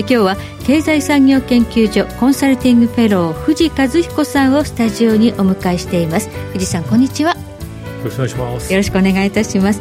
[0.00, 0.36] 今日は
[0.66, 6.28] 経済産業研究所コンサルティングフェロー藤和彦さんをスタジオにお迎えしています。
[6.52, 7.34] 藤さんこんにちは。
[7.34, 8.72] よろしくお願いします。
[8.72, 9.80] よろしくお願いいたします。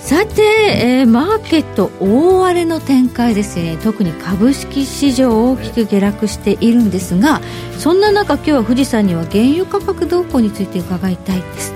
[0.00, 3.76] さて、えー、マーケット大荒れの展開ですね。
[3.82, 7.40] 特に株式市場大きく下落しているんですが
[7.78, 11.74] そんな中今日は富士山には原油価格動向について伺いたいです、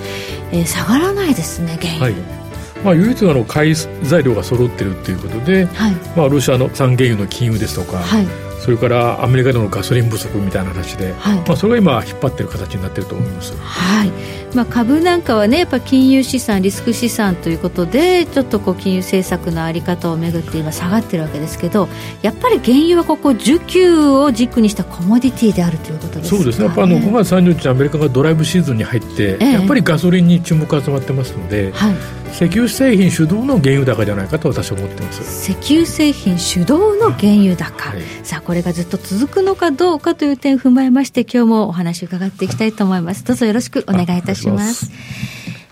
[0.53, 2.44] えー、下がらないですね原油、はい
[2.85, 8.27] まあ、唯一の買い材料が揃ってるっていうことで、はい、まあ、ロシアの産原油の禁輸ですとか、はい、
[8.61, 14.11] それからアメリカでのガソリン不足みたいな話で、はい、まあ、それが今引っ張ってる形になってると思います、はい。
[14.55, 21.89] まあ、株なんかはねやっぱ金融資産リスク資産ということでちょっとこう金融政策の在り方をめぐって今下がってるわけですけど
[22.23, 26.67] やっぱり原油はここ需給を軸にしたコモディティであるということですそうですね。
[26.67, 35.53] やっぱあの5月30日アメリカがドライブシーズンに入って、ええ、やっぱりガソリンに注目が集まってますので、はい石油製品主導の原油高じゃないかと私は思ってます。
[35.53, 43.23] 石油製品主導の原油高、はい、さあこれがずっと続くのかどうかという点を踏まえまして今日もお話を伺っていきたいと思います。
[43.27, 44.91] どうぞよろしくお願いいたします。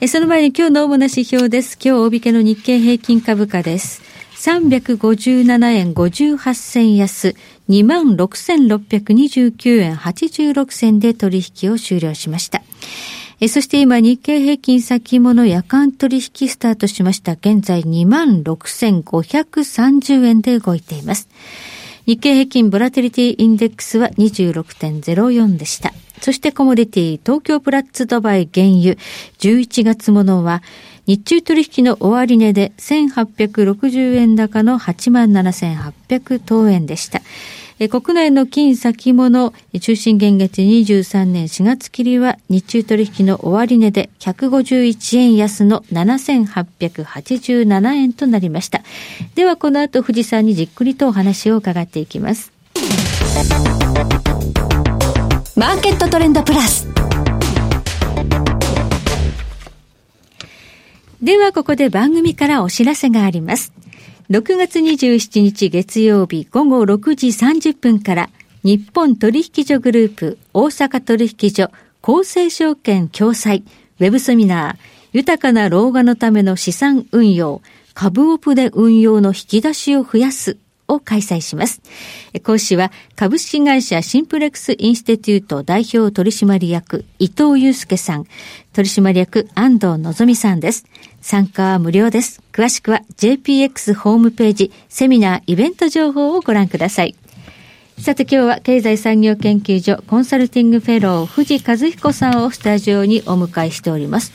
[0.01, 1.77] えその前に今日の主な指標です。
[1.85, 4.01] 今日大引けの日経平均株価です。
[4.37, 7.35] 357円58銭安、
[7.71, 12.63] 26,629円86銭で取引を終了しました。
[13.45, 17.33] えそして今、日経平均先物夜間取引スタートしました。
[17.33, 21.29] 現在26,530円で動いています。
[22.07, 25.93] 日経平均ボラテリティインデックスは26.04でした。
[26.21, 28.95] そしてコモディティ東京プラッツドバイ原油
[29.41, 30.63] 11月ものは
[31.07, 37.21] 日中取引の終値で1860円高の87,800等円でした。
[37.89, 48.83] 国内の金先物中心現月23年4月切りは日中取引の終値で151円安の7887円となりました。
[49.35, 52.53] ではこの後富士山にじっくりとお話を伺っていきます。
[55.57, 56.89] マーケットトレンドプラス。
[61.23, 63.73] ではここで番組からお知らせがあります。
[64.31, 68.31] 6月27日月曜日午後6時30分から
[68.63, 71.71] 日本取引所グループ大阪取引所
[72.03, 73.63] 厚生証券共催
[73.99, 74.77] ウェブセミナー
[75.13, 77.63] 豊かな老化のための資産運用
[77.95, 80.57] 株オプで運用の引き出しを増やす
[80.93, 81.81] を開催します。
[82.43, 88.27] 講師は株式会社シンプレックスインスティテュート代表取締役伊藤祐介さん、
[88.73, 90.87] 取締役安藤のぞみさんです。
[91.21, 92.43] 参加は無料です。
[92.53, 97.15] 詳しくは JPX ホームページセミナーイベント情報をご覧ください。
[97.99, 104.33] さて今日は経済産業研究所コンサルティングフェロー藤和彦さんをスタジオにお迎えしております。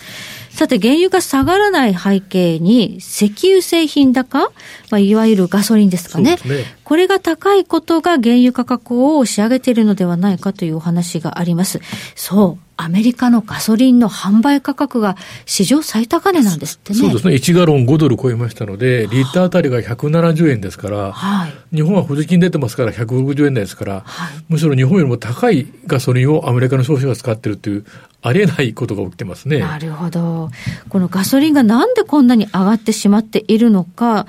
[0.57, 4.51] さて、原油が下がらない背景に、石油製品高、
[4.89, 6.37] まあ、いわゆるガソリンですかね。
[6.37, 6.39] ね
[6.83, 11.79] これが高いことが原油価格を押し上げているのではないかというお話があります。
[12.15, 12.66] そう。
[12.77, 16.99] アメリカのガソリンの販売価格が史上最高値なんですってね。
[16.99, 17.33] そうですね。
[17.33, 27.85] 1ガロン5ドル超えましたので、リッターあたりが170円ですから、はい、日本は補助金出てますから160円台ですから、はい、むしろ日本よりも高いガソリンをアメリカの消費者が使ってるという、
[28.21, 29.59] ありえないことが起きてますね。
[29.59, 30.49] なるほど。
[30.89, 34.27] このガソリンがなんでこんなに上がってしまっているのか、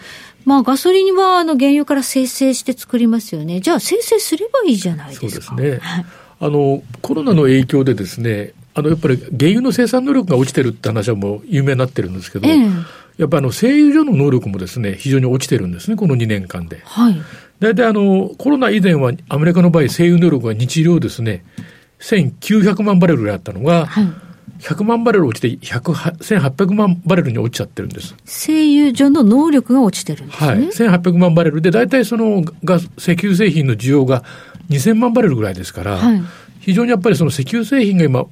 [0.49, 3.61] まあガソリンはあの原油から生成して作りますよね。
[3.61, 5.29] じゃあ生成すればいいじゃないですか。
[5.29, 5.79] そうですね。
[5.81, 6.07] はい
[6.41, 12.85] あのコロナの影響でですねあのやっぱり原油の生産能力が落ちてるって話はもう有名になってるんですけど、えー、
[13.17, 16.81] やっぱりあの製油所の能力もですね非常に落ちてるんですね、この2年間で。
[16.85, 17.21] はい、
[17.59, 21.45] 大体あのコロナ以前はアメリカの場合、製油能力が日量ですね、
[21.99, 24.28] 1900万バレルぐらいあったのが、はい
[24.59, 28.15] 100万バレル落ちて1800万バレルに落ちちゃってるんです。
[28.25, 30.49] 製油所の能力が落ちてるんですね。
[30.49, 30.59] はい。
[30.69, 34.25] 1800万バレルで、大体そのガ石油製品の需要が
[34.71, 36.23] 2000万バレルぐらいですから、はい、
[36.61, 38.27] 非常にやっぱりその石油製品が今、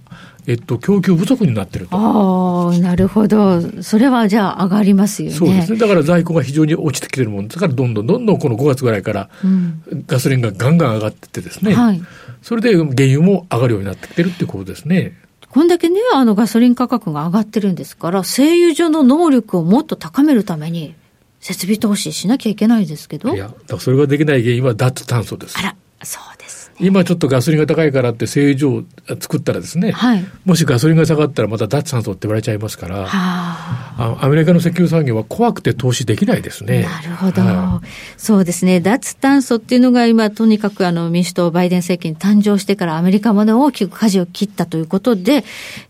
[0.47, 1.97] えっと、供給不足になってると。
[1.97, 3.83] ああ、なるほど。
[3.83, 5.37] それはじゃあ上がりますよね。
[5.37, 5.79] そうですね。
[5.79, 9.29] だから在庫が非常に落ちてきてるもんですから、どんどんどんどんこの5月ぐらいから、
[10.07, 12.03] ガソリンがガンガン上がってってですね、はい、
[12.43, 15.15] それで原油も上がるようになってきてるっていうことですね。
[15.57, 20.95] こんだけね、あのガソリン価格が上がってるんですから、製油所の能力をもっと高めるために、
[21.41, 23.35] 設備投資しなきゃいけないですけど。
[23.35, 25.59] いや、それができない原因は脱炭素です。
[25.59, 25.77] あら、
[26.79, 28.83] 今ちょっとガソリンが高いからって製油所を
[29.19, 36.83] 作ったらですね、はい、もしガソリンが下がったらまた脱炭素って言われちゃいますから、あアメリカの石油産業は怖くて投資できないですね。
[36.83, 37.43] なるほど。
[37.43, 37.87] はい、
[38.19, 38.81] そうですね。
[38.81, 45.45] 脱炭素っていうのが今、とにかくあの民主党バイデン政権誕生してからアメリカまで大きく舵を切ったということで、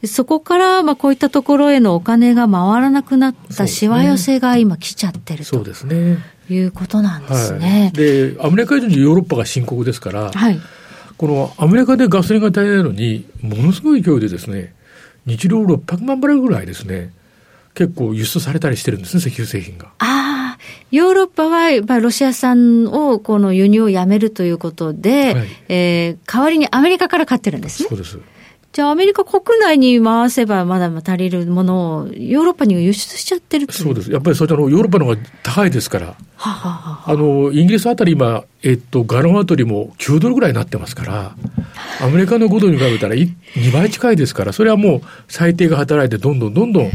[0.04, 5.44] そこからまあこういったところへのお金が回らなくなったしわ寄せが今来ちゃってると。
[5.44, 6.18] そうですね。
[6.48, 7.80] いうことなんですね。
[7.80, 10.60] はい、で、アメリカ以上にヨーロッパが深刻ですから、はい、
[11.16, 14.74] このアメリカでガソリンが足りないのに、ものすごい勢いでですね、
[15.24, 17.10] 日量600万バレルぐらいですね、
[17.74, 19.86] 結構輸出されたりしてるんですね、石油製品が。
[19.98, 20.58] ああ、
[20.90, 27.88] ヨーロッパは、まあ、ロシア産を、この輸入をやめるということで、はい、えー、代わりにアメリカから買ってるんですね。
[27.88, 28.18] そうです。
[28.76, 34.12] じゃあアメリカ国内に回せばまだ足りるものをヨーロッパに輸出しちゃってるそうです。
[34.12, 36.14] やっぱりそちらのヨーロッパの方が高いですから。
[36.36, 41.36] はははあの、イギリスあたり今、えっと、ガロンあたりも9ドルぐらいになってますから、
[42.02, 46.90] アメリカの5ドルに比べたら2倍近いですから、それはもう最低が働いてどんどんどんどん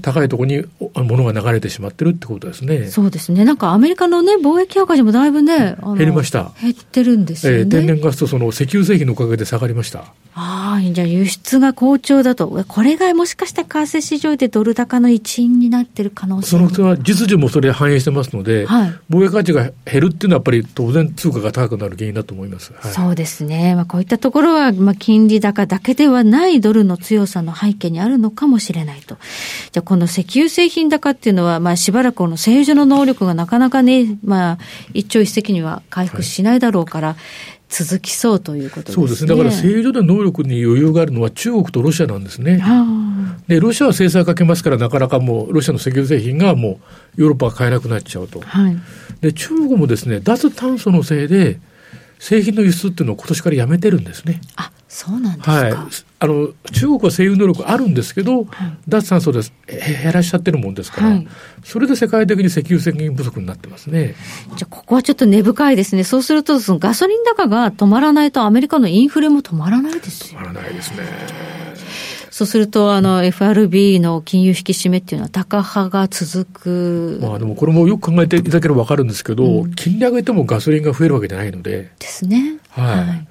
[0.00, 2.88] 高いところに物が流れてしまってるってことですね、はい。
[2.88, 3.44] そうですね。
[3.44, 6.52] なんかアメリカのね、貿易赤字もだいぶね、減りました。
[6.62, 7.58] 減ってるんですよね。
[7.58, 10.14] えー、天然ガスとその石油製品のおかげで下がりました。
[10.34, 12.64] ああ、じゃあ輸出が好調だと。
[12.68, 22.72] これがもしかしたら為替市場でドル高の一因になってる可能性そのは実需もそれ反映してますので、はい、貿易価値が減るっていうのはやっぱり当然通貨が高くなる原因だと思います。
[22.74, 23.74] はい、そうですね。
[23.74, 29.16] まあこういったところは、まあ金利高だけではないドルの強さの背景にあるのかもしれないと。
[29.72, 34.58] じゃあこの石油製品高っていうのは、まあしばらくこの製油所の能力がなかなかね、まあ
[34.94, 37.16] 一朝一夕には回復しないだろうから、はい
[37.68, 38.94] 続きそうということですね。
[38.94, 39.28] そうですね。
[39.28, 42.62] だから製油所で能力に余裕があるのは中国とロシアなんですね。
[43.48, 46.80] で、ロシアは制裁かけますから、なかなかもうロシアの石油製品がも
[47.16, 48.40] うヨーロッパが買えなくなっちゃうと。
[48.40, 48.76] はい、
[49.20, 51.58] で、中国もですね、脱炭素のせいで、
[52.18, 54.40] 製品の輸出っていうのを今年からやめてるんですね。
[54.56, 55.52] あ、そうなんですか？
[55.52, 55.72] はい。
[56.18, 58.46] あの、中国は製油能力あるんですけど、はい、
[58.88, 61.28] 脱炭素で減らしちゃってるもんですから、はい、
[61.64, 64.14] それで世界的に石油製品不足になってますね。
[64.56, 66.04] じゃあ、ここはちょっと根深いですね。
[66.04, 70.40] そうすると、そのガソリン高が止まらないと、アメリカのインフレも止まらないですよ。
[70.40, 70.98] 止まらないですね。
[72.30, 77.18] そうすると、あの、FRB の金融引き締めっていうのは高派が続く。
[77.22, 81.90] まあでもこれもよく考えていただければ分かるんですけど、うん、金利上げてもガソリンが増えるわけじゃないので。
[81.98, 82.58] ですね。
[82.70, 83.25] はい、はい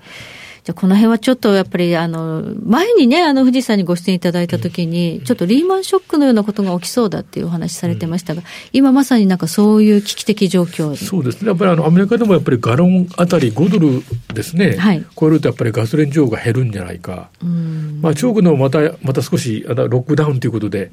[0.65, 8.41] じゃこの辺はちょっとやっぱり、あの、前にね、あの、富士山にご出演いただいたときに、ちょっとリーマンショックのようなことが起きそうだっていうお話されてましたが、
[8.73, 11.49] 今まさになんかそういう危機的状況そうですね。
[11.49, 14.01] やっぱりあの、アメリカでもやっぱりガロンあたり5ドル
[14.33, 14.75] ですね。
[14.75, 15.05] はい。
[15.15, 17.29] 超えるとやっぱりガソリン需要が減るんじゃないか。
[17.43, 17.99] うん。
[18.01, 20.91] まあ、中国のまた、また少し、あのロックダウンということで、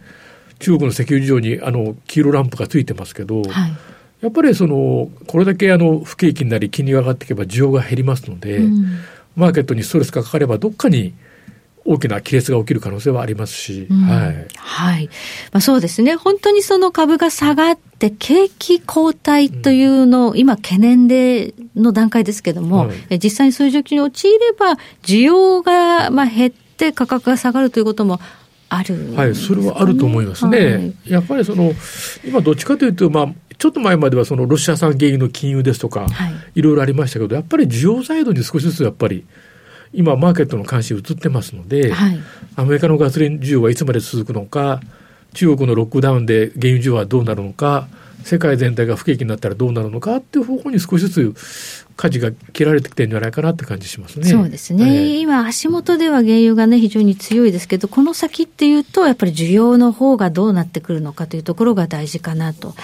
[0.63, 3.73] 中国の石油事情にあの黄色ランプがついてますけど、はい、
[4.21, 9.01] やっぱりそのこれだけあの不景気になり金利が上がっていけば需要が減りますので、うん、
[9.37, 11.15] マーケットにストレスがかかれば、どっかに
[11.85, 14.47] 大きな亀裂が起きる可能性はありますし、うん、はい。
[14.57, 15.07] はい。
[15.53, 16.15] まあ、そうですね。
[16.15, 28.21] 本当にその株が下がって、景気後退というのを、うん、今懸念での段階ですけども、はい、実際にそういう状況に陥れば、需要がまあ減って価格が下がるということも
[28.69, 30.59] ある、ね、はい、それはあると思いますね。
[30.59, 31.73] はい、やっぱりその、
[32.25, 33.29] 今どっちかというと、まあ、
[33.63, 39.25] ちょっと前まではそのロシア産原油の禁輸ですとか、はい、いろいろありましたけど、やっぱり需要サイドに少しずつやっぱり、
[39.93, 42.19] 今、マーケットの関心移ってますので、はい、
[42.57, 44.81] アメリカのガソリン需要はいつまで続くのか、
[45.35, 47.87] 中国のロックダウンで原油需要はどうなるのか、
[48.25, 51.35] 世界全体が不景気になったらどうなるのかっていう方向に少しずつ
[51.97, 54.27] 舵が切られてきてるんじゃないかなって感じしますね。
[54.27, 54.85] そうですね。
[54.85, 62.69] えー、今、足元では原油がね、非常に強いですけど、この先っていうと、やっぱり需要の方がどうなってくるのかというところが大事かなと。
[62.69, 62.75] うん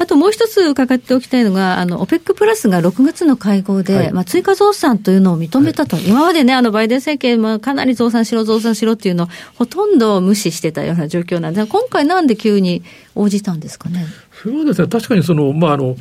[0.00, 5.96] あともう一つ伺っておきたいのが、あの、オペックプラスが6月の会合で、はい、まあ、追加増産というのを認めたと。
[5.96, 12.82] はい、今までね、あの、バイデン政権はかなり増産しろ、増産しろっていうのをほとんど無視してたような状況なんで、今回なんで急に
[13.14, 14.06] 応じたんですかね？
[14.42, 15.96] そうですね、確かにその、まあ、あの、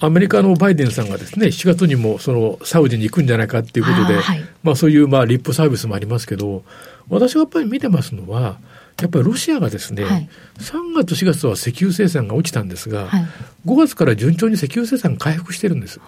[0.00, 6.64] アメリカのバイデンさんがですね、7月にもそのサウジに行くんじゃないかっていうことで、はい、まあ、そういう、まあ、リップサービスもありますけど、
[7.10, 8.58] 私がやっぱり見てますのは、
[9.00, 13.26] やっぱりロシアがですね、はい、3月、4月は石油生産が落ちたんですが、はい、
[13.66, 16.00] 5月から順調に石油生産が回復してるんです。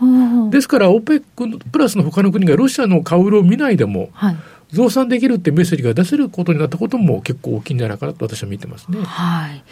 [0.50, 4.37] ですから、OPEC プラスの他の国がロシアの顔色を見ないでも、はい
[4.73, 8.99] 増産できるってメッセージが出せることになったことも結構大きいんじゃないかなと私は見てますね。
[9.03, 9.62] はい。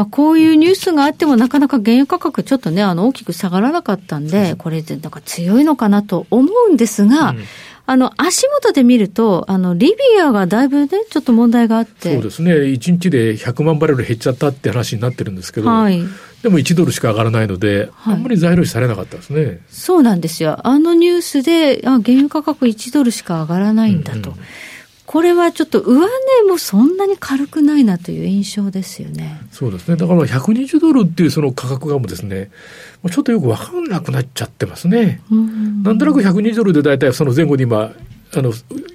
[0.00, 7.44] まあ、こういうニュースがあってもなかなか原油価格ちょっとね、あの大きく下がらなかったんで、これでなんか強いのかなと思うんですが、うん
[7.84, 12.14] あの、足元で見ると、あの、リビアがだいぶね、ちょっと問題があって。
[12.14, 12.52] そうですね。
[12.52, 16.00] 1日で100万バレル減っちゃったって話になってるんですけど、はい、
[16.42, 19.60] でも1ドルしか上がらないので、はい、あんまり材料視されなかったですね。
[19.68, 20.66] そうなんですよ。
[20.66, 24.30] あのニュースで、あ、原油価格1ドルしか上がらないんだと。
[24.30, 24.44] うんうん
[25.10, 26.08] これはちょっと上値
[26.48, 29.40] もそんなに軽くないなという印象ですよね。
[29.50, 29.96] そうですね。
[29.96, 32.52] だから120ドルっていうその価格がもですね、
[33.10, 35.20] ちょっとよくわかんなくなっちゃってますね。
[35.34, 37.90] んなんとなく120ドルで大体その前後に今、
[38.36, 38.52] あの、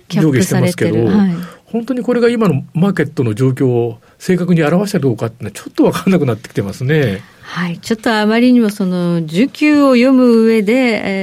[0.07, 7.23] 上下してますけど、はい、本当にこれが今のマーケットの状況を正確に表したどうかってのはちょっとわかんなくなってきてますね。
[7.45, 7.77] はい。
[7.77, 10.73] ちょっとあまりにもその、需給を読む上で、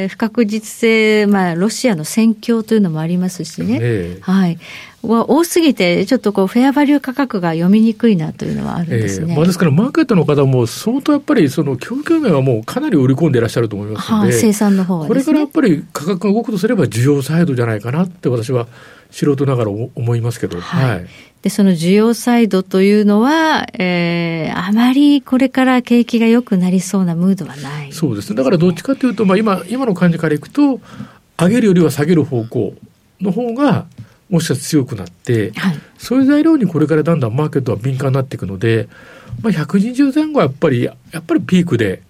[0.02, 3.80] えー、不確実性、まあ、ロシアの戦況というのもありますしね。
[3.80, 4.58] ねはい。
[5.02, 9.26] は多すぎて、ちょっとこう、フェアバリュー価格が読みにくいなというのはあるんですね。
[9.30, 18.68] えー、まあ、ですから、マーケットの方も相当やっぱり、その供給面はもうかなり織り込んでいらっしゃると思いますので、はあ、生産の方は、ね、これからやっぱり価格が動くとすれば、需要サイドじゃないかなって私は
[19.12, 21.06] 素人ながら思いますけど、はい、はい。
[21.42, 28.30] で、その需要サイドというのは、えー、あまりこれから景気が良くなりそうなムードはない、ね、そうです。
[28.30, 28.36] ね。
[28.36, 30.80] だからどっちかというと、まあ今、今の感じからいくと、
[31.38, 32.74] 上げるよりは下げる方向
[33.20, 33.86] の方が、
[34.30, 38.88] もしかしたら強くなって、はい、そういう材料にこれからだんだんマーケットは敏感になっていくので、
[39.42, 42.02] まあ120前後はやっぱり、やっぱりピークで、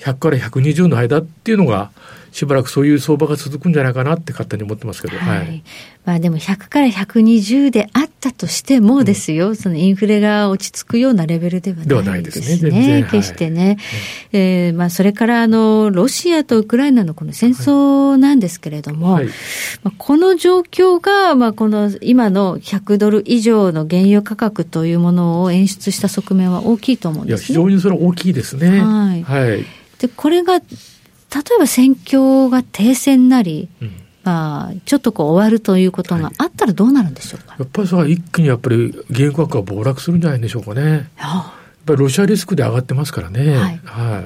[0.00, 1.90] 100から120の間っていうのが、
[2.32, 5.38] しばらくそういう相場が続くんじゃないかなって勝手に思ってますけど、はい。
[5.38, 5.62] はい、
[6.04, 12.46] まあでも100から120であったとしてもですよ、うん、そのインフレが落ち着くようなレベルではないですね。
[12.46, 13.66] ですね決してね。
[13.66, 13.76] はい、
[14.32, 19.26] えー、まあそれからあの、ロシアとウクライナのこの戦争なんですけれども、はい、
[19.82, 27.42] まあ、この状況が、まあこの今の100ドル以上の原油価格というものを演出した側面は大きいと思うんですね。
[27.42, 28.80] いや、非常にそれは大きいですね。
[28.80, 29.22] はい。
[29.22, 29.64] はい。
[29.98, 30.60] で、これが
[31.34, 33.92] 例えば戦況が停戦なり、うん、
[34.24, 40.82] まあ、ちょっとこう終わるということがあったらどうなるんでしょうか、はい、やっぱりそれは一気にやっぱり原油価格が暴落するんじゃないでしょうかね。
[40.82, 43.56] やっぱりロシアリスクで上がってますからね。
[43.56, 43.80] はい。
[43.84, 44.24] はい、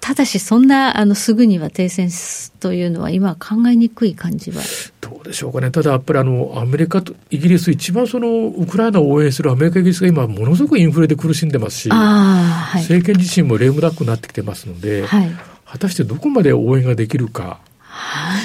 [0.00, 2.10] ただし、そんなあのすぐには停戦
[2.58, 4.62] というのは、今は考えにくい感じは。
[5.00, 15.30] どうでしょうかね、ただやっぱりあのアメリカとイギリス、一番そのウクライナを応援するアメリカ、イギリスが今、ものすごくインフレで苦しんでますし、はい、政権自身もレームダックになってきてますので、はい、
[15.70, 17.60] 果たしてどこまで応援ができるか。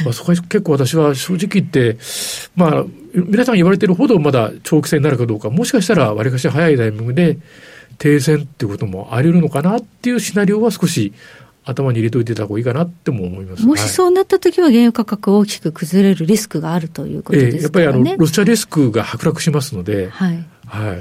[0.03, 1.97] まあ、そこは結構私は正直言って、
[2.55, 7.37] まあ、皆さん言われてるほどまだ長期戦になるかどうか、もしかしたらわりかし早いタイミングで
[7.97, 11.13] 停戦っていうこともあり得るのかなっていうシナリオは少し
[11.65, 13.65] 頭に入れといてた方がいいかなっても思います。
[13.65, 17.57] もしそうなった時は原油価格大きく崩れるリスクがあるということですかね。
[17.57, 20.45] えー、やっぱりあの、ロシアリスクが剥落しますので、はい。
[20.65, 20.97] はい。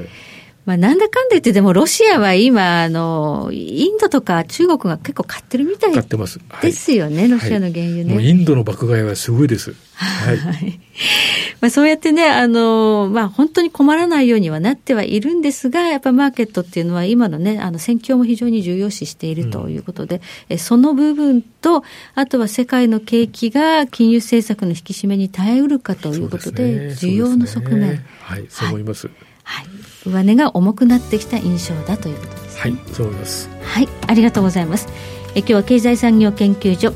[0.65, 6.39] まあ、なんだかんだ言って、でもロシアは今、あの、インドとか中国が結構買ってるみたい買ってます。
[6.61, 8.23] ですよね、ロシアの原油ね。
[8.23, 9.75] インドの爆買いはすごいです。
[9.95, 10.81] はい。
[11.61, 21.83] まあ、そうやってね、あの、まあ、本当に困らないようにはなってはいるんですが、やっぱマーケットっていうのは今のね、あの、戦況も非常に重要視しているということで、うん、その部分と、
[22.15, 28.07] あとは世界の景気が金融政策の引き締めに耐えうるかということで、で需要の側面、ね。
[28.21, 29.11] はい、そう思います。
[29.43, 29.67] はい
[30.07, 33.49] 上値が重くなってきた印象だということです、ね、はいそう思います。
[33.63, 34.89] はいありがとうございます。
[35.35, 36.93] え今日は経済産業研究所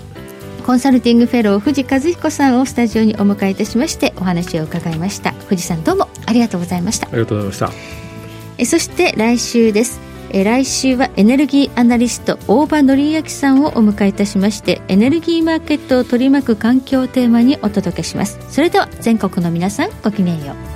[0.67, 5.33] コンサルティングフェロー藤和彦さんをスタジオにお迎えいたしましてお話を伺いました。
[5.33, 7.07] 藤さんどうもありがとうございました。
[7.07, 7.97] ありがとうございました。
[8.59, 10.01] えそして来週です。
[10.31, 18.39] え来週はエネルギーアナリスト大場紀明さんをお迎えいたしましてエネルギーマーケットを取り巻く環境をテーマにお届けします。
[18.49, 20.76] それでは全国の皆さんごきげんよう